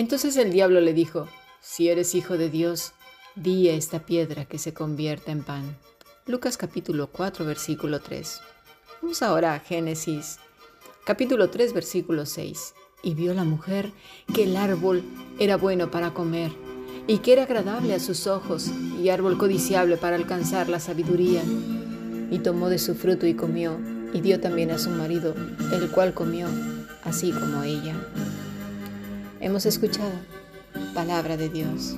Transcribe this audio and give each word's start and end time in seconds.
Entonces 0.00 0.38
el 0.38 0.50
diablo 0.50 0.80
le 0.80 0.94
dijo, 0.94 1.28
si 1.60 1.90
eres 1.90 2.14
hijo 2.14 2.38
de 2.38 2.48
Dios, 2.48 2.94
di 3.34 3.68
a 3.68 3.74
esta 3.74 3.98
piedra 4.06 4.46
que 4.46 4.56
se 4.56 4.72
convierta 4.72 5.30
en 5.30 5.42
pan. 5.42 5.76
Lucas 6.24 6.56
capítulo 6.56 7.08
4 7.08 7.44
versículo 7.44 8.00
3. 8.00 8.40
Vamos 9.02 9.22
ahora 9.22 9.52
a 9.52 9.60
Génesis 9.60 10.38
capítulo 11.04 11.50
3 11.50 11.74
versículo 11.74 12.24
6. 12.24 12.72
Y 13.02 13.12
vio 13.12 13.34
la 13.34 13.44
mujer 13.44 13.92
que 14.34 14.44
el 14.44 14.56
árbol 14.56 15.04
era 15.38 15.58
bueno 15.58 15.90
para 15.90 16.14
comer 16.14 16.50
y 17.06 17.18
que 17.18 17.34
era 17.34 17.42
agradable 17.42 17.92
a 17.92 18.00
sus 18.00 18.26
ojos 18.26 18.70
y 19.02 19.10
árbol 19.10 19.36
codiciable 19.36 19.98
para 19.98 20.16
alcanzar 20.16 20.70
la 20.70 20.80
sabiduría. 20.80 21.42
Y 22.30 22.38
tomó 22.38 22.70
de 22.70 22.78
su 22.78 22.94
fruto 22.94 23.26
y 23.26 23.34
comió, 23.34 23.78
y 24.14 24.22
dio 24.22 24.40
también 24.40 24.70
a 24.70 24.78
su 24.78 24.88
marido, 24.88 25.34
el 25.74 25.90
cual 25.90 26.14
comió, 26.14 26.48
así 27.04 27.32
como 27.32 27.64
ella. 27.64 27.96
Hemos 29.40 29.64
escuchado 29.64 30.12
palabra 30.92 31.38
de 31.38 31.48
Dios. 31.48 31.96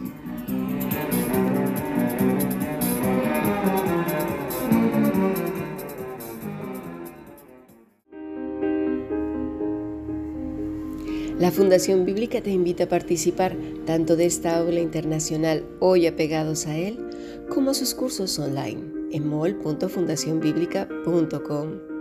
La 11.41 11.51
Fundación 11.51 12.05
Bíblica 12.05 12.41
te 12.41 12.51
invita 12.51 12.85
a 12.85 12.89
participar 12.89 13.57
tanto 13.87 14.15
de 14.15 14.27
esta 14.27 14.59
aula 14.59 14.79
internacional 14.79 15.67
hoy 15.81 16.07
apegados 16.07 16.69
a 16.69 16.79
él, 16.79 17.01
como 17.49 17.73
a 17.73 17.75
sus 17.75 17.95
cursos 17.95 18.39
online 18.39 18.81
en 19.11 19.29
mol.fundacionbiblica.com. 19.29 21.93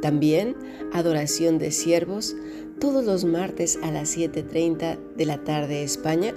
También 0.00 0.54
adoración 0.92 1.58
de 1.58 1.72
siervos 1.72 2.36
todos 2.80 3.04
los 3.04 3.24
martes 3.24 3.78
a 3.82 3.90
las 3.90 4.16
7.30 4.16 4.98
de 5.16 5.26
la 5.26 5.44
tarde 5.44 5.82
España 5.82 6.34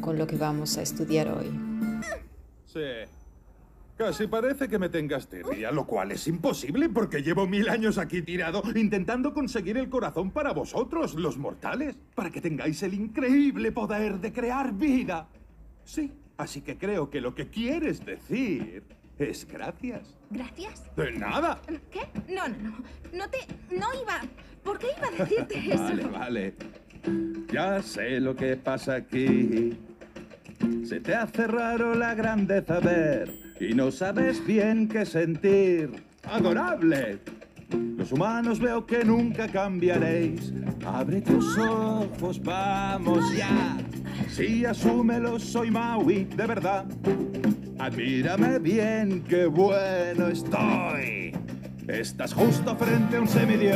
con 0.00 0.18
lo 0.18 0.26
que 0.26 0.36
vamos 0.36 0.78
a 0.78 0.82
estudiar 0.82 1.28
hoy. 1.28 1.50
Sí. 2.64 2.80
Casi 3.96 4.26
parece 4.26 4.66
que 4.66 4.78
me 4.78 4.88
tengas 4.88 5.28
tirria, 5.28 5.70
lo 5.70 5.86
cual 5.86 6.12
es 6.12 6.26
imposible 6.26 6.88
porque 6.88 7.22
llevo 7.22 7.46
mil 7.46 7.68
años 7.68 7.98
aquí 7.98 8.22
tirado 8.22 8.62
intentando 8.74 9.34
conseguir 9.34 9.76
el 9.76 9.90
corazón 9.90 10.30
para 10.30 10.54
vosotros, 10.54 11.14
los 11.16 11.36
mortales, 11.36 11.98
para 12.14 12.30
que 12.30 12.40
tengáis 12.40 12.82
el 12.82 12.94
increíble 12.94 13.72
poder 13.72 14.18
de 14.18 14.32
crear 14.32 14.72
vida. 14.72 15.28
Sí, 15.84 16.12
así 16.38 16.62
que 16.62 16.78
creo 16.78 17.10
que 17.10 17.20
lo 17.20 17.34
que 17.34 17.50
quieres 17.50 18.02
decir 18.02 18.84
es 19.20 19.46
gracias. 19.46 20.16
¿Gracias? 20.30 20.84
De 20.96 21.12
nada. 21.12 21.60
¿Qué? 21.90 22.00
No, 22.32 22.48
no, 22.48 22.56
no. 22.56 22.76
No 23.12 23.28
te... 23.28 23.38
No 23.74 23.86
iba... 24.00 24.20
¿Por 24.64 24.78
qué 24.78 24.88
iba 24.96 25.08
a 25.08 25.10
decirte 25.10 25.58
eso? 25.72 25.82
Vale, 25.82 26.04
vale. 26.04 26.54
Ya 27.52 27.82
sé 27.82 28.20
lo 28.20 28.34
que 28.34 28.56
pasa 28.56 28.96
aquí. 28.96 29.78
Se 30.84 31.00
te 31.00 31.14
hace 31.14 31.46
raro 31.46 31.94
la 31.94 32.14
grandeza 32.14 32.80
ver 32.80 33.32
y 33.60 33.74
no 33.74 33.90
sabes 33.90 34.44
bien 34.46 34.88
qué 34.88 35.04
sentir. 35.06 35.90
¡Adorable! 36.24 37.18
Los 37.96 38.12
humanos 38.12 38.60
veo 38.60 38.84
que 38.86 39.04
nunca 39.04 39.48
cambiaréis. 39.48 40.52
Abre 40.84 41.20
tus 41.20 41.56
ojos, 41.58 42.42
vamos 42.42 43.24
ya. 43.36 43.76
Sí, 44.28 44.64
asúmelo, 44.64 45.38
soy 45.38 45.70
Maui, 45.70 46.24
de 46.24 46.46
verdad. 46.46 46.84
Admírame 47.80 48.58
bien, 48.58 49.24
qué 49.26 49.46
bueno 49.46 50.28
estoy. 50.28 51.32
Estás 51.88 52.34
justo 52.34 52.76
frente 52.76 53.16
a 53.16 53.22
un 53.22 53.26
semidios. 53.26 53.74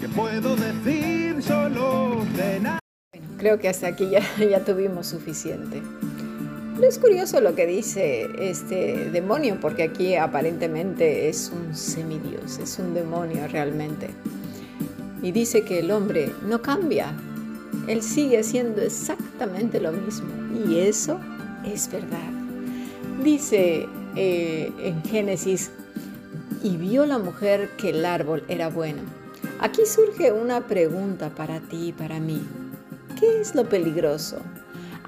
¿Qué 0.00 0.08
puedo 0.08 0.56
decir 0.56 1.42
solo 1.42 2.24
de 2.34 2.60
nada? 2.60 2.78
Creo 3.36 3.58
que 3.58 3.68
hasta 3.68 3.88
aquí 3.88 4.08
ya, 4.08 4.22
ya 4.50 4.64
tuvimos 4.64 5.06
suficiente. 5.06 5.82
Es 6.82 6.98
curioso 6.98 7.42
lo 7.42 7.54
que 7.54 7.66
dice 7.66 8.26
este 8.40 9.10
demonio, 9.10 9.58
porque 9.60 9.82
aquí 9.82 10.14
aparentemente 10.14 11.28
es 11.28 11.52
un 11.54 11.76
semidios, 11.76 12.56
es 12.56 12.78
un 12.78 12.94
demonio 12.94 13.46
realmente. 13.48 14.08
Y 15.20 15.32
dice 15.32 15.62
que 15.62 15.80
el 15.80 15.90
hombre 15.90 16.32
no 16.48 16.62
cambia, 16.62 17.12
él 17.86 18.00
sigue 18.00 18.38
haciendo 18.38 18.80
exactamente 18.80 19.78
lo 19.78 19.92
mismo. 19.92 20.30
Y 20.66 20.78
eso 20.78 21.20
es 21.66 21.92
verdad. 21.92 22.37
Dice 23.22 23.88
eh, 24.16 24.72
en 24.80 25.02
Génesis, 25.04 25.70
y 26.62 26.76
vio 26.76 27.06
la 27.06 27.18
mujer 27.18 27.70
que 27.76 27.90
el 27.90 28.04
árbol 28.04 28.44
era 28.48 28.68
bueno. 28.68 29.02
Aquí 29.60 29.82
surge 29.86 30.32
una 30.32 30.66
pregunta 30.66 31.30
para 31.30 31.60
ti 31.60 31.88
y 31.88 31.92
para 31.92 32.18
mí. 32.18 32.42
¿Qué 33.18 33.40
es 33.40 33.54
lo 33.54 33.68
peligroso? 33.68 34.38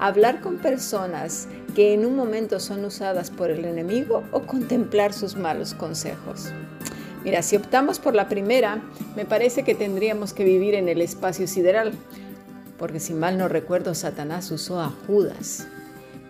hablar 0.01 0.41
con 0.41 0.57
personas 0.57 1.47
que 1.75 1.93
en 1.93 2.07
un 2.07 2.15
momento 2.15 2.59
son 2.59 2.83
usadas 2.83 3.29
por 3.29 3.51
el 3.51 3.65
enemigo 3.65 4.23
o 4.31 4.41
contemplar 4.41 5.13
sus 5.13 5.35
malos 5.35 5.75
consejos. 5.75 6.51
Mira, 7.23 7.43
si 7.43 7.55
optamos 7.55 7.99
por 7.99 8.15
la 8.15 8.27
primera, 8.27 8.81
me 9.15 9.25
parece 9.25 9.61
que 9.63 9.75
tendríamos 9.75 10.33
que 10.33 10.43
vivir 10.43 10.73
en 10.73 10.89
el 10.89 11.01
espacio 11.01 11.47
sideral, 11.47 11.93
porque 12.79 12.99
si 12.99 13.13
mal 13.13 13.37
no 13.37 13.47
recuerdo, 13.47 13.93
Satanás 13.93 14.49
usó 14.49 14.81
a 14.81 14.91
Judas. 15.05 15.67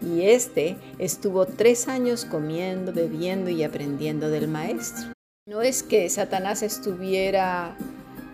Y 0.01 0.23
este 0.23 0.77
estuvo 0.97 1.45
tres 1.45 1.87
años 1.87 2.25
comiendo, 2.25 2.91
bebiendo 2.91 3.49
y 3.49 3.63
aprendiendo 3.63 4.29
del 4.29 4.47
maestro. 4.47 5.13
No 5.47 5.61
es 5.61 5.83
que 5.83 6.09
Satanás 6.09 6.63
estuviera 6.63 7.75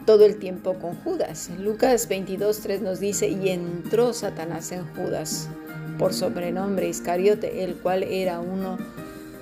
todo 0.05 0.25
el 0.25 0.37
tiempo 0.39 0.75
con 0.75 0.95
Judas. 1.03 1.49
Lucas 1.59 2.09
22.3 2.09 2.79
nos 2.79 2.99
dice, 2.99 3.27
y 3.27 3.49
entró 3.49 4.13
Satanás 4.13 4.71
en 4.71 4.85
Judas 4.95 5.49
por 5.99 6.13
sobrenombre 6.13 6.87
Iscariote, 6.87 7.63
el 7.63 7.75
cual 7.75 8.03
era 8.03 8.39
uno 8.39 8.77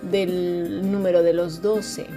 del 0.02 0.92
número 0.92 1.22
de 1.22 1.34
los 1.34 1.62
doce. 1.62 2.08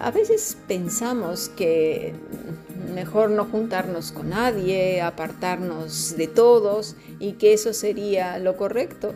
A 0.00 0.10
veces 0.10 0.56
pensamos 0.68 1.48
que 1.48 2.14
mejor 2.94 3.30
no 3.30 3.44
juntarnos 3.44 4.12
con 4.12 4.30
nadie, 4.30 5.02
apartarnos 5.02 6.16
de 6.16 6.28
todos 6.28 6.96
y 7.18 7.32
que 7.32 7.52
eso 7.52 7.72
sería 7.72 8.38
lo 8.38 8.56
correcto. 8.56 9.14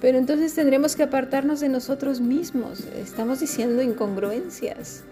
Pero 0.00 0.18
entonces 0.18 0.54
tendremos 0.54 0.94
que 0.94 1.04
apartarnos 1.04 1.60
de 1.60 1.68
nosotros 1.68 2.20
mismos. 2.20 2.80
Estamos 2.80 3.40
diciendo 3.40 3.82
incongruencias. 3.82 5.04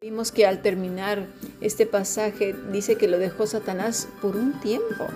Vimos 0.00 0.32
que 0.32 0.46
al 0.46 0.62
terminar 0.62 1.28
este 1.60 1.86
pasaje 1.86 2.56
dice 2.72 2.96
que 2.96 3.06
lo 3.06 3.18
dejó 3.18 3.46
Satanás 3.46 4.08
por 4.20 4.36
un 4.36 4.58
tiempo. 4.60 5.06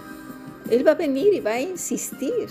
Él 0.70 0.86
va 0.86 0.92
a 0.92 0.94
venir 0.94 1.34
y 1.34 1.40
va 1.40 1.52
a 1.52 1.60
insistir. 1.60 2.48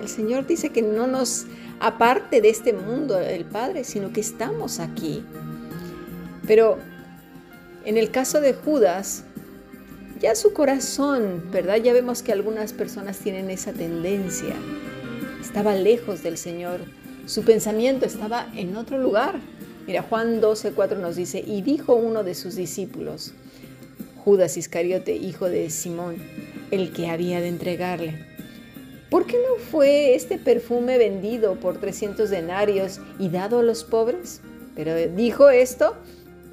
El 0.00 0.08
Señor 0.08 0.46
dice 0.46 0.70
que 0.70 0.82
no 0.82 1.06
nos 1.06 1.46
aparte 1.78 2.40
de 2.40 2.48
este 2.48 2.72
mundo 2.72 3.20
el 3.20 3.44
Padre, 3.44 3.84
sino 3.84 4.12
que 4.12 4.20
estamos 4.20 4.80
aquí. 4.80 5.24
Pero 6.46 6.78
en 7.84 7.96
el 7.96 8.10
caso 8.10 8.40
de 8.40 8.52
Judas, 8.52 9.25
ya 10.20 10.34
su 10.34 10.52
corazón, 10.52 11.50
¿verdad? 11.50 11.76
Ya 11.76 11.92
vemos 11.92 12.22
que 12.22 12.32
algunas 12.32 12.72
personas 12.72 13.18
tienen 13.18 13.50
esa 13.50 13.72
tendencia. 13.72 14.54
Estaba 15.40 15.74
lejos 15.74 16.22
del 16.22 16.38
Señor. 16.38 16.80
Su 17.26 17.42
pensamiento 17.42 18.06
estaba 18.06 18.48
en 18.54 18.76
otro 18.76 18.98
lugar. 18.98 19.40
Mira, 19.86 20.02
Juan 20.02 20.40
12:4 20.40 20.98
nos 20.98 21.16
dice, 21.16 21.42
y 21.46 21.62
dijo 21.62 21.94
uno 21.94 22.24
de 22.24 22.34
sus 22.34 22.56
discípulos, 22.56 23.32
Judas 24.24 24.56
Iscariote, 24.56 25.14
hijo 25.14 25.48
de 25.48 25.70
Simón, 25.70 26.16
el 26.70 26.92
que 26.92 27.08
había 27.08 27.40
de 27.40 27.48
entregarle. 27.48 28.26
¿Por 29.10 29.26
qué 29.26 29.36
no 29.36 29.62
fue 29.70 30.16
este 30.16 30.38
perfume 30.38 30.98
vendido 30.98 31.54
por 31.60 31.78
300 31.78 32.28
denarios 32.28 33.00
y 33.20 33.28
dado 33.28 33.60
a 33.60 33.62
los 33.62 33.84
pobres? 33.84 34.40
Pero 34.74 34.94
dijo 34.96 35.48
esto 35.48 35.96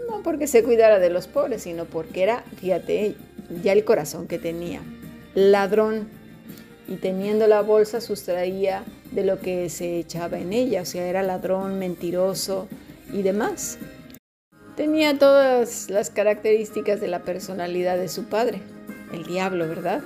no 0.08 0.22
porque 0.24 0.48
se 0.48 0.64
cuidara 0.64 1.00
de 1.00 1.10
los 1.10 1.28
pobres, 1.28 1.64
sino 1.64 1.86
porque 1.86 2.24
era, 2.24 2.44
fíjate, 2.60 3.16
ya 3.64 3.74
el 3.74 3.84
corazón 3.84 4.28
que 4.28 4.40
tenía. 4.40 4.82
Ladrón. 5.36 6.08
Y 6.88 6.98
teniendo 6.98 7.48
la 7.48 7.62
bolsa 7.62 8.02
sustraía 8.02 8.84
de 9.12 9.24
lo 9.24 9.40
que 9.40 9.70
se 9.70 10.00
echaba 10.00 10.38
en 10.40 10.52
ella. 10.54 10.82
O 10.82 10.86
sea, 10.86 11.08
era 11.08 11.24
ladrón, 11.24 11.80
mentiroso, 11.80 12.68
y 13.14 13.22
demás. 13.22 13.78
Tenía 14.76 15.18
todas 15.18 15.90
las 15.90 16.10
características 16.10 17.00
de 17.00 17.08
la 17.08 17.20
personalidad 17.20 17.98
de 17.98 18.10
su 18.10 18.26
padre, 18.26 18.62
el 19.14 19.24
diablo, 19.24 19.68
¿verdad? 19.68 20.02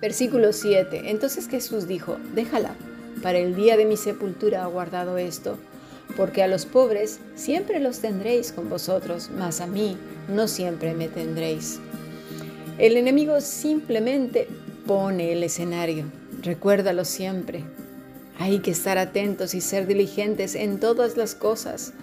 Versículo 0.00 0.52
7. 0.52 1.10
Entonces 1.10 1.48
Jesús 1.48 1.88
dijo, 1.88 2.16
déjala, 2.34 2.76
para 3.22 3.38
el 3.38 3.56
día 3.56 3.76
de 3.76 3.84
mi 3.84 3.96
sepultura 3.96 4.62
ha 4.62 4.68
guardado 4.68 5.18
esto, 5.18 5.58
porque 6.16 6.42
a 6.44 6.48
los 6.48 6.64
pobres 6.64 7.18
siempre 7.34 7.80
los 7.80 7.98
tendréis 7.98 8.52
con 8.52 8.70
vosotros, 8.70 9.30
mas 9.36 9.60
a 9.60 9.66
mí 9.66 9.98
no 10.28 10.46
siempre 10.46 10.94
me 10.94 11.08
tendréis. 11.08 11.80
El 12.78 12.98
enemigo 12.98 13.40
simplemente 13.40 14.48
pone 14.86 15.32
el 15.32 15.42
escenario, 15.42 16.04
recuérdalo 16.42 17.06
siempre. 17.06 17.64
Hay 18.38 18.58
que 18.58 18.70
estar 18.70 18.98
atentos 18.98 19.54
y 19.54 19.62
ser 19.62 19.86
diligentes 19.86 20.54
en 20.54 20.78
todas 20.78 21.16
las 21.16 21.34
cosas, 21.34 21.94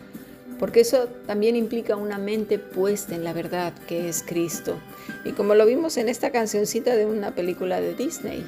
porque 0.58 0.80
eso 0.80 1.10
también 1.28 1.56
implica 1.56 1.96
una 1.96 2.18
mente 2.18 2.58
puesta 2.58 3.14
en 3.14 3.24
la 3.24 3.34
verdad 3.34 3.72
que 3.88 4.10
es 4.10 4.24
Cristo. 4.24 4.76
Y 5.24 5.34
como 5.34 5.54
lo 5.54 5.68
vimos 5.68 5.98
en 5.98 6.10
esta 6.10 6.32
cancioncita 6.32 6.96
de 6.96 7.06
una 7.06 7.36
película 7.36 7.80
de 7.80 7.94
Disney, 7.94 8.44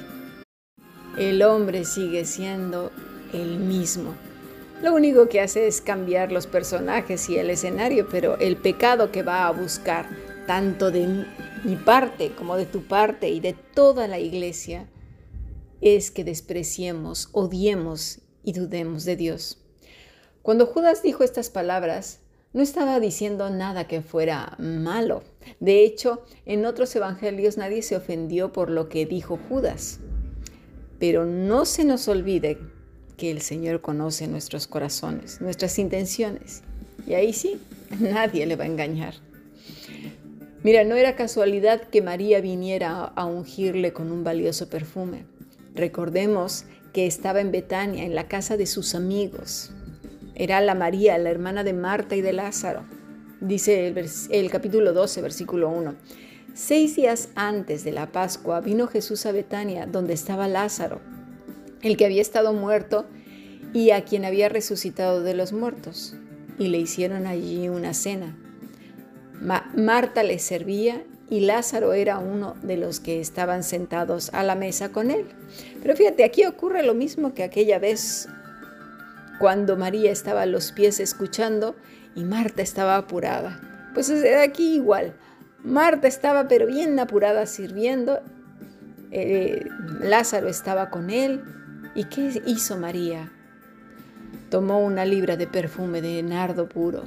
el 1.16 1.40
hombre 1.42 1.84
sigue 1.84 2.24
siendo 2.24 2.90
el 3.32 3.58
mismo. 3.58 4.16
Lo 4.82 4.92
único 4.94 5.28
que 5.28 5.40
hace 5.40 5.68
es 5.68 5.80
cambiar 5.80 6.32
los 6.32 6.48
personajes 6.48 7.30
y 7.30 7.38
el 7.38 7.50
escenario, 7.50 8.08
pero 8.10 8.36
el 8.40 8.56
pecado 8.56 9.12
que 9.12 9.22
va 9.22 9.46
a 9.46 9.52
buscar, 9.52 10.08
tanto 10.48 10.90
de 10.90 11.24
mi 11.64 11.76
parte 11.76 12.32
como 12.34 12.56
de 12.56 12.66
tu 12.66 12.82
parte 12.82 13.28
y 13.28 13.40
de 13.40 13.52
toda 13.52 14.08
la 14.08 14.18
iglesia, 14.18 14.88
es 15.80 16.10
que 16.10 16.24
despreciemos, 16.24 17.28
odiemos 17.32 18.20
y 18.42 18.52
dudemos 18.52 19.04
de 19.04 19.16
Dios. 19.16 19.58
Cuando 20.42 20.66
Judas 20.66 21.02
dijo 21.02 21.24
estas 21.24 21.50
palabras, 21.50 22.20
no 22.52 22.62
estaba 22.62 23.00
diciendo 23.00 23.50
nada 23.50 23.86
que 23.86 24.00
fuera 24.00 24.56
malo. 24.58 25.22
De 25.60 25.84
hecho, 25.84 26.24
en 26.46 26.64
otros 26.64 26.94
evangelios 26.96 27.58
nadie 27.58 27.82
se 27.82 27.96
ofendió 27.96 28.52
por 28.52 28.70
lo 28.70 28.88
que 28.88 29.04
dijo 29.04 29.38
Judas. 29.48 30.00
Pero 30.98 31.26
no 31.26 31.66
se 31.66 31.84
nos 31.84 32.08
olvide 32.08 32.58
que 33.16 33.30
el 33.30 33.42
Señor 33.42 33.80
conoce 33.82 34.26
nuestros 34.26 34.66
corazones, 34.66 35.40
nuestras 35.40 35.78
intenciones. 35.78 36.62
Y 37.06 37.14
ahí 37.14 37.32
sí, 37.32 37.60
nadie 38.00 38.46
le 38.46 38.56
va 38.56 38.64
a 38.64 38.68
engañar. 38.68 39.25
Mira, 40.66 40.82
no 40.82 40.96
era 40.96 41.14
casualidad 41.14 41.80
que 41.80 42.02
María 42.02 42.40
viniera 42.40 43.04
a 43.04 43.24
ungirle 43.24 43.92
con 43.92 44.10
un 44.10 44.24
valioso 44.24 44.68
perfume. 44.68 45.24
Recordemos 45.76 46.64
que 46.92 47.06
estaba 47.06 47.40
en 47.40 47.52
Betania, 47.52 48.02
en 48.02 48.16
la 48.16 48.26
casa 48.26 48.56
de 48.56 48.66
sus 48.66 48.96
amigos, 48.96 49.70
era 50.34 50.60
la 50.60 50.74
María, 50.74 51.18
la 51.18 51.30
hermana 51.30 51.62
de 51.62 51.72
Marta 51.72 52.16
y 52.16 52.20
de 52.20 52.32
Lázaro. 52.32 52.84
Dice 53.40 53.94
el, 54.30 54.50
capítulo 54.50 54.92
12, 54.92 55.22
versículo 55.22 55.68
1. 55.68 55.94
Seis 56.52 56.96
días 56.96 57.28
antes 57.36 57.84
de 57.84 57.92
la 57.92 58.10
Pascua 58.10 58.60
vino 58.60 58.88
Jesús 58.88 59.24
a 59.24 59.30
Betania, 59.30 59.86
donde 59.86 60.14
estaba 60.14 60.48
Lázaro, 60.48 61.00
el 61.80 61.96
que 61.96 62.06
había 62.06 62.22
estado 62.22 62.52
muerto 62.52 63.06
y 63.72 63.92
a 63.92 64.04
quien 64.04 64.24
había 64.24 64.48
resucitado 64.48 65.22
de 65.22 65.34
los 65.34 65.52
muertos, 65.52 66.16
y 66.58 66.66
le 66.70 66.78
hicieron 66.78 67.28
allí 67.28 67.68
una 67.68 67.94
cena. 67.94 68.36
Marta 69.40 70.22
le 70.22 70.38
servía 70.38 71.02
y 71.28 71.40
Lázaro 71.40 71.92
era 71.92 72.18
uno 72.18 72.56
de 72.62 72.76
los 72.76 73.00
que 73.00 73.20
estaban 73.20 73.62
sentados 73.64 74.30
a 74.32 74.42
la 74.42 74.54
mesa 74.54 74.90
con 74.90 75.10
él. 75.10 75.26
Pero 75.82 75.96
fíjate, 75.96 76.24
aquí 76.24 76.44
ocurre 76.44 76.82
lo 76.82 76.94
mismo 76.94 77.34
que 77.34 77.42
aquella 77.42 77.78
vez 77.78 78.28
cuando 79.38 79.76
María 79.76 80.10
estaba 80.10 80.42
a 80.42 80.46
los 80.46 80.72
pies 80.72 81.00
escuchando 81.00 81.74
y 82.14 82.24
Marta 82.24 82.62
estaba 82.62 82.96
apurada. 82.96 83.60
Pues 83.94 84.08
de 84.08 84.36
aquí 84.36 84.74
igual. 84.74 85.14
Marta 85.62 86.06
estaba 86.06 86.48
pero 86.48 86.66
bien 86.66 86.98
apurada 86.98 87.46
sirviendo. 87.46 88.20
Eh, 89.10 89.66
Lázaro 90.00 90.48
estaba 90.48 90.90
con 90.90 91.10
él. 91.10 91.42
¿Y 91.94 92.04
qué 92.04 92.42
hizo 92.46 92.76
María? 92.76 93.32
Tomó 94.50 94.80
una 94.80 95.04
libra 95.04 95.36
de 95.36 95.46
perfume 95.46 96.02
de 96.02 96.22
nardo 96.22 96.68
puro, 96.68 97.04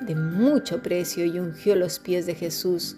de 0.00 0.14
mucho 0.14 0.82
precio, 0.82 1.24
y 1.24 1.38
ungió 1.38 1.76
los 1.76 1.98
pies 1.98 2.26
de 2.26 2.34
Jesús 2.34 2.96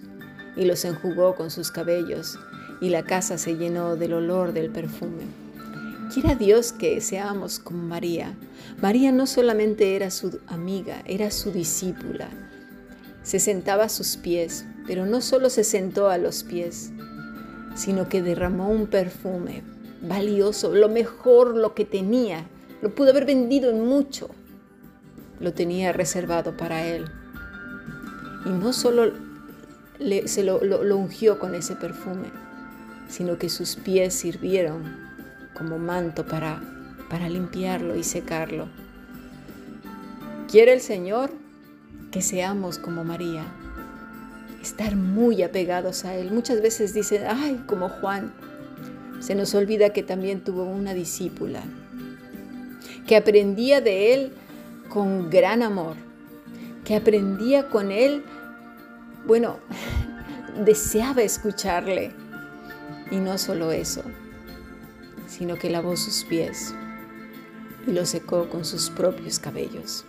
y 0.56 0.64
los 0.64 0.84
enjugó 0.84 1.36
con 1.36 1.50
sus 1.50 1.70
cabellos, 1.70 2.38
y 2.80 2.90
la 2.90 3.04
casa 3.04 3.38
se 3.38 3.56
llenó 3.56 3.96
del 3.96 4.14
olor 4.14 4.52
del 4.52 4.70
perfume. 4.70 5.24
Quiera 6.12 6.34
Dios 6.34 6.72
que 6.72 7.00
seamos 7.00 7.58
como 7.58 7.82
María. 7.82 8.34
María 8.80 9.12
no 9.12 9.26
solamente 9.26 9.94
era 9.94 10.10
su 10.10 10.40
amiga, 10.48 11.02
era 11.06 11.30
su 11.30 11.52
discípula. 11.52 12.28
Se 13.22 13.38
sentaba 13.38 13.84
a 13.84 13.88
sus 13.88 14.16
pies, 14.16 14.64
pero 14.86 15.06
no 15.06 15.20
solo 15.20 15.50
se 15.50 15.62
sentó 15.62 16.08
a 16.08 16.18
los 16.18 16.42
pies, 16.42 16.90
sino 17.76 18.08
que 18.08 18.22
derramó 18.22 18.70
un 18.70 18.88
perfume 18.88 19.62
valioso, 20.02 20.74
lo 20.74 20.88
mejor, 20.88 21.56
lo 21.56 21.74
que 21.74 21.84
tenía. 21.84 22.46
Lo 22.82 22.94
pudo 22.94 23.10
haber 23.10 23.26
vendido 23.26 23.70
en 23.70 23.84
mucho. 23.84 24.30
Lo 25.40 25.52
tenía 25.52 25.92
reservado 25.92 26.56
para 26.56 26.86
él. 26.86 27.06
Y 28.46 28.50
no 28.50 28.72
solo 28.72 29.12
se 30.26 30.44
lo, 30.44 30.62
lo 30.62 30.96
ungió 30.96 31.38
con 31.38 31.54
ese 31.54 31.76
perfume, 31.76 32.30
sino 33.08 33.38
que 33.38 33.48
sus 33.48 33.76
pies 33.76 34.14
sirvieron 34.14 35.10
como 35.54 35.78
manto 35.78 36.26
para, 36.26 36.62
para 37.10 37.28
limpiarlo 37.28 37.96
y 37.96 38.04
secarlo. 38.04 38.68
Quiere 40.48 40.72
el 40.72 40.80
Señor 40.80 41.30
que 42.10 42.22
seamos 42.22 42.78
como 42.78 43.04
María, 43.04 43.44
estar 44.62 44.96
muy 44.96 45.42
apegados 45.42 46.04
a 46.04 46.14
Él. 46.14 46.30
Muchas 46.32 46.60
veces 46.60 46.92
dicen, 46.92 47.22
ay, 47.28 47.62
como 47.66 47.88
Juan. 47.88 48.32
Se 49.20 49.34
nos 49.34 49.54
olvida 49.54 49.90
que 49.90 50.02
también 50.02 50.40
tuvo 50.40 50.64
una 50.64 50.94
discípula, 50.94 51.62
que 53.06 53.16
aprendía 53.16 53.80
de 53.80 54.14
Él 54.14 54.32
con 54.90 55.30
gran 55.30 55.62
amor, 55.62 55.96
que 56.84 56.96
aprendía 56.96 57.68
con 57.68 57.90
Él, 57.90 58.22
bueno, 59.26 59.58
deseaba 60.64 61.22
escucharle. 61.22 62.12
Y 63.10 63.16
no 63.16 63.38
solo 63.38 63.72
eso, 63.72 64.04
sino 65.26 65.56
que 65.56 65.70
lavó 65.70 65.96
sus 65.96 66.22
pies 66.24 66.74
y 67.86 67.92
los 67.92 68.10
secó 68.10 68.48
con 68.48 68.64
sus 68.64 68.90
propios 68.90 69.38
cabellos. 69.40 70.04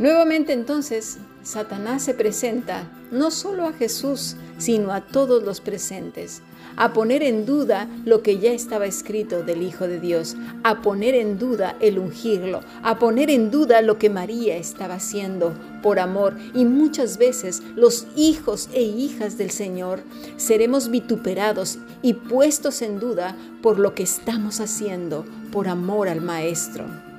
Nuevamente 0.00 0.52
entonces, 0.52 1.18
Satanás 1.42 2.02
se 2.02 2.14
presenta 2.14 2.90
no 3.10 3.30
solo 3.30 3.64
a 3.66 3.72
Jesús, 3.72 4.36
sino 4.58 4.92
a 4.92 5.00
todos 5.00 5.42
los 5.42 5.60
presentes, 5.60 6.42
a 6.76 6.92
poner 6.92 7.22
en 7.22 7.46
duda 7.46 7.88
lo 8.04 8.22
que 8.22 8.38
ya 8.38 8.52
estaba 8.52 8.86
escrito 8.86 9.42
del 9.42 9.62
Hijo 9.62 9.88
de 9.88 10.00
Dios, 10.00 10.36
a 10.62 10.82
poner 10.82 11.14
en 11.14 11.38
duda 11.38 11.76
el 11.80 11.98
ungirlo, 11.98 12.60
a 12.82 12.98
poner 12.98 13.30
en 13.30 13.50
duda 13.50 13.80
lo 13.80 13.98
que 13.98 14.10
María 14.10 14.56
estaba 14.56 14.94
haciendo 14.94 15.54
por 15.82 15.98
amor. 15.98 16.36
Y 16.54 16.66
muchas 16.66 17.16
veces 17.16 17.62
los 17.74 18.06
hijos 18.16 18.68
e 18.72 18.82
hijas 18.82 19.38
del 19.38 19.50
Señor 19.50 20.00
seremos 20.36 20.90
vituperados 20.90 21.78
y 22.02 22.14
puestos 22.14 22.82
en 22.82 23.00
duda 23.00 23.34
por 23.62 23.78
lo 23.78 23.94
que 23.94 24.02
estamos 24.02 24.60
haciendo 24.60 25.24
por 25.50 25.68
amor 25.68 26.08
al 26.08 26.20
Maestro. 26.20 27.09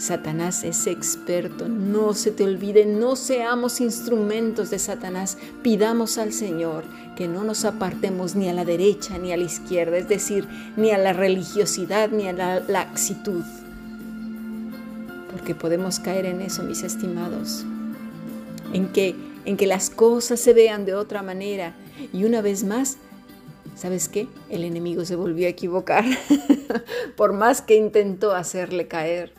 Satanás 0.00 0.64
es 0.64 0.86
experto, 0.86 1.68
no 1.68 2.14
se 2.14 2.30
te 2.30 2.44
olvide, 2.44 2.86
no 2.86 3.16
seamos 3.16 3.82
instrumentos 3.82 4.70
de 4.70 4.78
Satanás, 4.78 5.36
pidamos 5.62 6.16
al 6.16 6.32
Señor 6.32 6.84
que 7.16 7.28
no 7.28 7.44
nos 7.44 7.66
apartemos 7.66 8.34
ni 8.34 8.48
a 8.48 8.54
la 8.54 8.64
derecha 8.64 9.18
ni 9.18 9.30
a 9.30 9.36
la 9.36 9.44
izquierda, 9.44 9.98
es 9.98 10.08
decir, 10.08 10.48
ni 10.78 10.90
a 10.90 10.96
la 10.96 11.12
religiosidad 11.12 12.10
ni 12.10 12.28
a 12.28 12.32
la 12.32 12.60
laxitud, 12.60 13.44
porque 15.30 15.54
podemos 15.54 16.00
caer 16.00 16.24
en 16.24 16.40
eso, 16.40 16.62
mis 16.62 16.82
estimados, 16.82 17.66
en 18.72 18.88
que, 18.88 19.14
en 19.44 19.58
que 19.58 19.66
las 19.66 19.90
cosas 19.90 20.40
se 20.40 20.54
vean 20.54 20.86
de 20.86 20.94
otra 20.94 21.22
manera. 21.22 21.74
Y 22.14 22.24
una 22.24 22.40
vez 22.40 22.64
más 22.64 22.96
¿Sabes 23.76 24.08
qué? 24.10 24.26
El 24.50 24.64
enemigo 24.64 25.06
se 25.06 25.16
volvió 25.16 25.46
a 25.46 25.50
equivocar. 25.50 26.04
Por 27.16 27.32
más 27.32 27.62
que 27.62 27.76
intentó 27.76 28.32
hacerle 28.32 28.88
caer, 28.88 29.32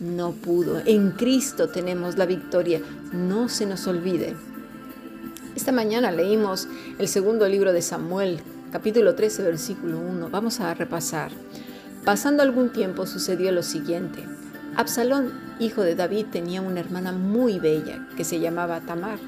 no 0.00 0.32
pudo. 0.32 0.80
En 0.84 1.12
Cristo 1.12 1.68
tenemos 1.68 2.16
la 2.16 2.26
victoria. 2.26 2.80
No 3.12 3.48
se 3.48 3.66
nos 3.66 3.86
olvide. 3.86 4.36
Esta 5.56 5.72
mañana 5.72 6.12
leímos 6.12 6.68
el 6.98 7.08
segundo 7.08 7.48
libro 7.48 7.72
de 7.72 7.82
Samuel, 7.82 8.40
capítulo 8.70 9.14
13, 9.14 9.42
versículo 9.42 9.98
1. 9.98 10.30
Vamos 10.30 10.60
a 10.60 10.72
repasar. 10.74 11.32
Pasando 12.04 12.42
algún 12.42 12.70
tiempo 12.70 13.06
sucedió 13.06 13.50
lo 13.50 13.62
siguiente. 13.62 14.24
Absalón, 14.76 15.32
hijo 15.58 15.82
de 15.82 15.96
David, 15.96 16.26
tenía 16.30 16.62
una 16.62 16.80
hermana 16.80 17.12
muy 17.12 17.58
bella 17.58 18.06
que 18.16 18.24
se 18.24 18.38
llamaba 18.38 18.80
Tamar. 18.80 19.18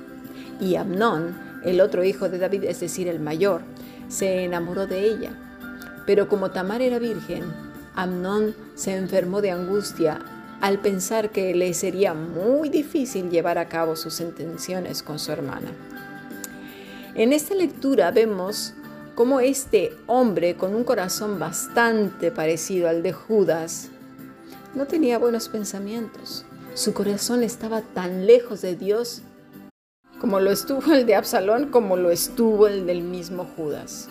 Y 0.60 0.76
Amnón, 0.76 1.36
el 1.64 1.80
otro 1.80 2.04
hijo 2.04 2.28
de 2.28 2.38
David, 2.38 2.64
es 2.64 2.78
decir, 2.78 3.08
el 3.08 3.18
mayor, 3.18 3.62
se 4.08 4.44
enamoró 4.44 4.86
de 4.86 5.04
ella. 5.04 5.32
Pero 6.06 6.28
como 6.28 6.52
Tamar 6.52 6.80
era 6.80 6.98
virgen, 6.98 7.42
Amnón 7.96 8.54
se 8.76 8.96
enfermó 8.96 9.42
de 9.42 9.50
angustia 9.50 10.20
al 10.60 10.78
pensar 10.78 11.30
que 11.30 11.54
le 11.54 11.72
sería 11.74 12.14
muy 12.14 12.68
difícil 12.68 13.30
llevar 13.30 13.58
a 13.58 13.68
cabo 13.68 13.96
sus 13.96 14.20
intenciones 14.20 15.02
con 15.02 15.18
su 15.18 15.32
hermana. 15.32 15.72
En 17.14 17.32
esta 17.32 17.54
lectura 17.54 18.10
vemos 18.10 18.74
cómo 19.14 19.40
este 19.40 19.92
hombre 20.06 20.56
con 20.56 20.74
un 20.74 20.84
corazón 20.84 21.38
bastante 21.38 22.30
parecido 22.30 22.88
al 22.88 23.02
de 23.02 23.12
Judas 23.12 23.88
no 24.74 24.86
tenía 24.86 25.18
buenos 25.18 25.48
pensamientos. 25.48 26.44
Su 26.74 26.94
corazón 26.94 27.42
estaba 27.42 27.82
tan 27.82 28.26
lejos 28.26 28.60
de 28.62 28.76
Dios 28.76 29.22
como 30.20 30.38
lo 30.38 30.50
estuvo 30.50 30.92
el 30.92 31.06
de 31.06 31.14
Absalón, 31.14 31.70
como 31.70 31.96
lo 31.96 32.10
estuvo 32.10 32.68
el 32.68 32.86
del 32.86 33.02
mismo 33.02 33.46
Judas. 33.56 34.08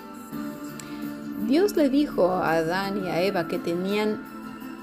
Dios 1.47 1.75
le 1.75 1.89
dijo 1.89 2.29
a 2.29 2.53
Adán 2.53 3.05
y 3.05 3.09
a 3.09 3.21
Eva 3.21 3.47
que 3.47 3.59
tenían 3.59 4.21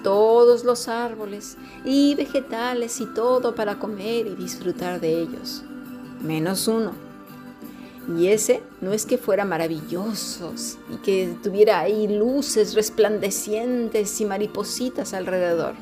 todos 0.07 0.63
los 0.63 0.87
árboles 0.87 1.57
y 1.85 2.15
vegetales 2.15 3.01
y 3.01 3.07
todo 3.07 3.57
para 3.57 3.81
comer 3.81 4.29
y 4.29 4.37
disfrutar 4.37 5.01
de 5.01 5.21
ellos, 5.21 5.65
menos 6.23 6.69
uno. 6.69 6.93
Y 8.17 8.29
ese 8.29 8.63
no 8.81 8.93
es 8.93 9.05
que 9.05 9.19
fuera 9.19 9.45
maravillosos 9.45 10.79
y 10.95 10.99
que 10.99 11.37
tuviera 11.43 11.81
ahí 11.81 12.07
luces 12.07 12.75
resplandecientes 12.75 14.21
y 14.21 14.27
maripositas 14.27 15.13
alrededor. 15.13 15.75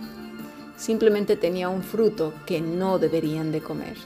Simplemente 0.78 1.37
tenía 1.37 1.69
un 1.69 1.83
fruto 1.83 2.33
que 2.47 2.62
no 2.62 2.99
deberían 2.99 3.52
de 3.52 3.61
comer. 3.61 3.99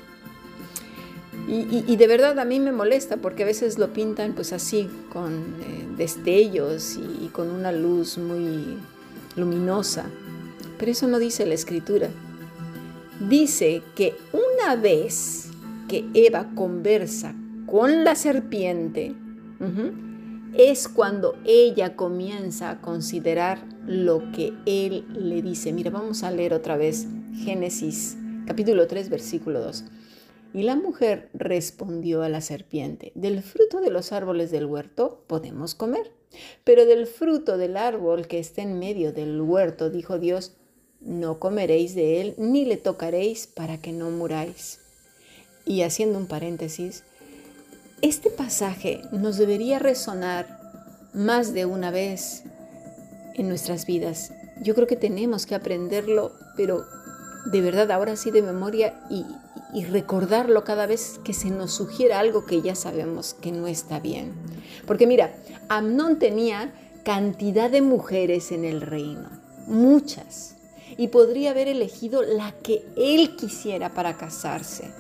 Y, 1.47 1.95
de 1.95 2.07
verdad 2.09 2.41
a 2.41 2.45
mí 2.45 2.59
me 2.59 2.73
molesta 2.73 3.19
porque 3.19 3.45
a 3.45 3.47
veces 3.47 3.79
lo 3.79 3.93
pintan 3.93 4.33
pues 4.33 4.53
así, 4.53 4.91
con 5.13 5.55
eh, 5.63 5.87
destellos 5.97 6.97
y 6.97 7.29
con 7.29 7.51
una 7.51 7.71
luz 7.71 8.19
muy 8.19 8.77
luminosa. 9.39 10.07
Pero 10.79 10.91
eso 10.91 11.09
no 11.09 11.19
dice 11.19 11.47
la 11.47 11.55
escritura. 11.55 12.09
Dice 13.29 13.83
que 13.95 14.15
una 14.33 14.77
vez 14.77 15.51
que 15.89 16.05
Eva 16.15 16.51
conversa 16.55 17.35
con 17.67 18.05
la 18.05 18.15
serpiente, 18.15 19.15
es 20.55 20.89
cuando 20.89 21.37
ella 21.45 21.97
comienza 21.97 22.71
a 22.71 22.81
considerar 22.81 23.65
lo 23.87 24.31
que 24.33 24.55
él 24.67 25.05
le 25.13 25.43
dice. 25.43 25.73
Mira, 25.73 25.91
vamos 25.91 26.23
a 26.23 26.31
leer 26.31 26.55
otra 26.55 26.77
vez 26.77 27.07
Génesis 27.35 28.17
capítulo 28.49 28.87
3, 28.87 29.11
versículo 29.11 29.61
2. 29.61 29.85
Y 30.55 30.63
la 30.63 30.75
mujer 30.75 31.29
respondió 31.35 32.23
a 32.23 32.31
la 32.31 32.41
serpiente, 32.41 33.13
del 33.15 33.43
fruto 33.43 33.81
de 33.81 33.91
los 33.91 34.13
árboles 34.13 34.51
del 34.51 34.65
huerto 34.65 35.23
podemos 35.27 35.75
comer, 35.75 36.11
pero 36.65 36.87
del 36.87 37.07
fruto 37.07 37.57
del 37.57 37.77
árbol 37.77 38.27
que 38.27 38.39
está 38.39 38.63
en 38.63 38.79
medio 38.79 39.13
del 39.13 39.41
huerto, 39.41 39.91
dijo 39.91 40.19
Dios, 40.19 40.53
no 41.01 41.39
comeréis 41.39 41.95
de 41.95 42.21
él 42.21 42.35
ni 42.39 42.65
le 42.65 42.77
tocaréis 42.77 43.47
para 43.47 43.79
que 43.79 43.93
no 43.93 44.11
muráis. 44.11 44.81
Y 45.65 45.83
haciendo 45.83 46.19
un 46.19 46.27
paréntesis, 46.27 47.05
este 48.03 48.31
pasaje 48.31 49.03
nos 49.13 49.39
debería 49.39 49.79
resonar 49.79 50.59
más 51.13 51.53
de 51.53 51.67
una 51.67 51.91
vez 51.91 52.45
en 53.35 53.49
nuestras 53.49 53.87
vidas. 53.87 54.33
Yo 54.63 54.75
creo 54.75 54.87
que 54.87 54.97
tenemos 54.97 55.47
que 55.47 55.55
aprenderlo, 55.55 56.33
pero 56.57 56.85
de 57.47 57.61
verdad 57.61 57.91
ahora 57.91 58.17
sí 58.17 58.31
de 58.31 58.43
memoria 58.43 59.01
y, 59.11 59.25
y 59.75 59.85
recordarlo 59.85 60.65
cada 60.65 60.87
vez 60.87 61.21
que 61.25 61.33
se 61.33 61.51
nos 61.51 61.73
sugiera 61.73 62.19
algo 62.19 62.47
que 62.47 62.63
ya 62.63 62.75
sabemos 62.75 63.35
que 63.35 63.53
no 63.53 63.67
está 63.67 64.01
bien. 64.01 64.33
Porque 64.87 65.07
mira, 65.07 65.37
Amnón 65.69 66.19
tenía 66.19 66.73
cantidad 67.05 67.71
de 67.71 67.83
mujeres 67.83 68.53
en 68.53 68.65
el 68.65 68.81
reino, 68.81 69.29
muchas, 69.67 70.57
y 70.97 71.09
podría 71.09 71.51
haber 71.51 71.69
elegido 71.69 72.23
la 72.23 72.53
que 72.53 72.85
él 72.97 73.37
quisiera 73.37 73.95
para 73.95 74.17
casarse. 74.17 74.91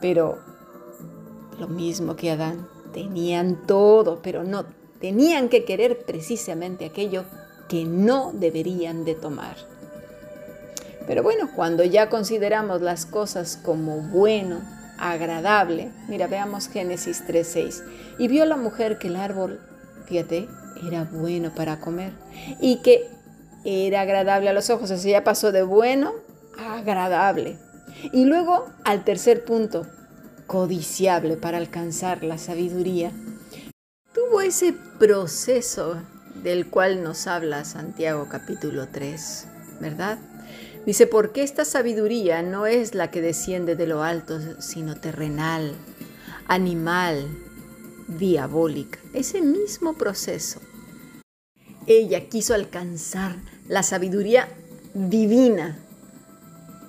Pero 0.00 0.38
lo 1.58 1.68
mismo 1.68 2.16
que 2.16 2.30
Adán, 2.30 2.68
tenían 2.92 3.66
todo, 3.66 4.20
pero 4.22 4.44
no 4.44 4.64
tenían 5.00 5.48
que 5.48 5.64
querer 5.64 6.04
precisamente 6.04 6.86
aquello 6.86 7.24
que 7.68 7.84
no 7.84 8.32
deberían 8.32 9.04
de 9.04 9.14
tomar. 9.14 9.56
Pero 11.06 11.22
bueno, 11.22 11.50
cuando 11.54 11.84
ya 11.84 12.08
consideramos 12.08 12.80
las 12.80 13.06
cosas 13.06 13.58
como 13.62 14.00
bueno, 14.00 14.60
agradable, 14.98 15.90
mira, 16.08 16.26
veamos 16.26 16.68
Génesis 16.68 17.24
3.6. 17.26 17.82
Y 18.18 18.28
vio 18.28 18.46
la 18.46 18.56
mujer 18.56 18.98
que 18.98 19.08
el 19.08 19.16
árbol, 19.16 19.60
fíjate, 20.06 20.48
era 20.86 21.04
bueno 21.04 21.54
para 21.54 21.80
comer 21.80 22.12
y 22.60 22.82
que 22.82 23.08
era 23.64 24.02
agradable 24.02 24.50
a 24.50 24.52
los 24.52 24.70
ojos. 24.70 24.90
Así 24.90 25.10
ya 25.10 25.24
pasó 25.24 25.52
de 25.52 25.62
bueno 25.62 26.12
a 26.58 26.78
agradable. 26.78 27.58
Y 28.12 28.24
luego 28.24 28.66
al 28.84 29.04
tercer 29.04 29.44
punto, 29.44 29.86
codiciable 30.46 31.36
para 31.36 31.58
alcanzar 31.58 32.22
la 32.22 32.38
sabiduría. 32.38 33.12
Tuvo 34.12 34.40
ese 34.40 34.74
proceso 34.98 35.96
del 36.42 36.68
cual 36.68 37.02
nos 37.02 37.26
habla 37.26 37.64
Santiago 37.64 38.28
capítulo 38.28 38.88
3, 38.88 39.46
¿verdad? 39.80 40.18
Dice, 40.86 41.06
porque 41.06 41.42
esta 41.42 41.64
sabiduría 41.64 42.42
no 42.42 42.66
es 42.66 42.94
la 42.94 43.10
que 43.10 43.22
desciende 43.22 43.74
de 43.74 43.86
lo 43.86 44.02
alto, 44.02 44.38
sino 44.60 44.96
terrenal, 45.00 45.74
animal, 46.46 47.26
diabólica. 48.06 48.98
Ese 49.14 49.40
mismo 49.40 49.94
proceso. 49.94 50.60
Ella 51.86 52.28
quiso 52.28 52.52
alcanzar 52.52 53.36
la 53.66 53.82
sabiduría 53.82 54.48
divina. 54.92 55.78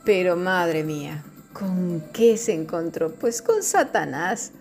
Pero 0.03 0.35
madre 0.35 0.83
mía, 0.83 1.23
¿con 1.53 2.03
qué 2.11 2.35
se 2.35 2.53
encontró? 2.53 3.13
Pues 3.13 3.41
con 3.41 3.63
Satanás. 3.63 4.51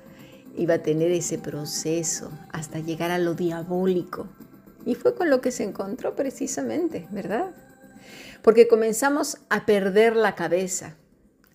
Iba 0.56 0.74
a 0.74 0.82
tener 0.82 1.10
ese 1.10 1.38
proceso 1.38 2.30
hasta 2.52 2.78
llegar 2.78 3.10
a 3.10 3.18
lo 3.18 3.34
diabólico. 3.34 4.28
Y 4.86 4.94
fue 4.94 5.16
con 5.16 5.28
lo 5.28 5.40
que 5.40 5.50
se 5.50 5.64
encontró 5.64 6.14
precisamente, 6.14 7.08
¿verdad? 7.10 7.50
Porque 8.44 8.68
comenzamos 8.68 9.38
a 9.48 9.64
perder 9.64 10.16
la 10.16 10.34
cabeza 10.34 10.98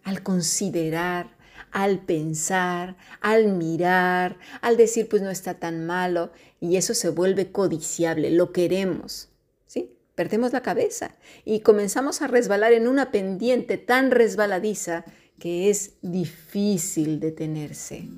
al 0.04 0.24
considerar, 0.24 1.38
al 1.72 2.00
pensar, 2.00 2.98
al 3.22 3.54
mirar, 3.54 4.40
al 4.62 4.76
decir 4.76 5.08
pues 5.08 5.22
no 5.22 5.30
está 5.30 5.54
tan 5.54 5.86
malo 5.86 6.32
y 6.60 6.78
eso 6.78 6.96
se 6.96 7.10
vuelve 7.10 7.52
codiciable, 7.52 8.32
lo 8.32 8.52
queremos, 8.52 9.30
¿sí? 9.68 9.92
Perdemos 10.16 10.52
la 10.52 10.64
cabeza 10.64 11.16
y 11.46 11.60
comenzamos 11.60 12.24
a 12.24 12.28
resbalar 12.28 12.74
en 12.74 12.88
una 12.88 13.12
pendiente 13.12 13.78
tan 13.78 14.10
resbaladiza 14.10 15.06
que 15.38 15.70
es 15.70 15.94
difícil 16.02 17.20
detenerse. 17.20 18.10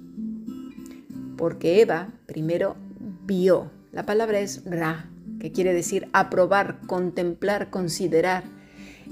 Porque 1.36 1.82
Eva 1.82 2.14
primero 2.26 2.78
vio, 3.26 3.70
la 3.92 4.06
palabra 4.06 4.40
es 4.40 4.64
ra, 4.64 5.10
que 5.42 5.52
quiere 5.52 5.74
decir 5.74 6.08
aprobar, 6.14 6.80
contemplar, 6.88 7.70
considerar 7.70 8.61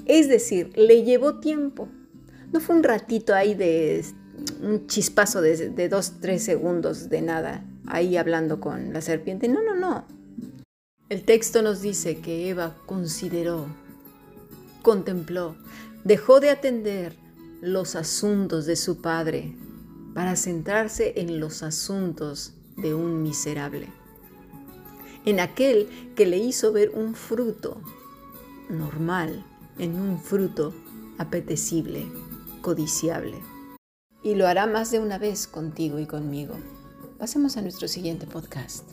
es 0.05 0.27
decir, 0.27 0.71
le 0.75 1.03
llevó 1.03 1.39
tiempo. 1.39 1.87
No 2.51 2.59
fue 2.59 2.75
un 2.75 2.83
ratito 2.83 3.33
ahí 3.33 3.53
de 3.53 4.03
un 4.61 4.87
chispazo 4.87 5.41
de, 5.41 5.89
dos, 5.89 6.13
tres 6.19 6.43
segundos 6.43 7.09
de 7.09 7.21
nada, 7.21 7.63
ahí 7.85 8.17
hablando 8.17 8.59
con 8.59 8.93
la 8.93 9.01
serpiente. 9.01 9.47
No, 9.47 9.63
no, 9.63 9.75
no. 9.75 10.05
El 11.09 11.23
texto 11.23 11.61
nos 11.61 11.81
dice 11.81 12.19
que 12.19 12.49
Eva 12.49 12.75
consideró, 12.85 13.67
contempló, 14.81 15.55
dejó 16.03 16.39
de 16.39 16.51
atender 16.51 17.15
los 17.61 17.95
asuntos 17.95 18.65
de 18.65 18.75
su 18.75 19.01
padre 19.01 19.55
para 20.13 20.35
centrarse 20.35 21.13
en 21.17 21.39
los 21.39 21.63
asuntos 21.63 22.53
de 22.77 22.93
un 22.93 23.21
miserable, 23.21 23.87
en 25.25 25.39
aquel 25.39 25.89
que 26.15 26.25
le 26.25 26.37
hizo 26.37 26.71
ver 26.71 26.91
un 26.93 27.15
fruto 27.15 27.81
normal, 28.69 29.45
en 29.79 29.99
un 29.99 30.19
fruto 30.19 30.73
apetecible, 31.17 32.05
codiciable. 32.61 33.37
Y 34.23 34.35
lo 34.35 34.47
hará 34.47 34.67
más 34.67 34.91
de 34.91 34.99
una 34.99 35.17
vez 35.17 35.47
contigo 35.47 35.99
y 35.99 36.05
conmigo. 36.05 36.55
Pasemos 37.17 37.57
a 37.57 37.61
nuestro 37.61 37.87
siguiente 37.87 38.27
podcast. 38.27 38.83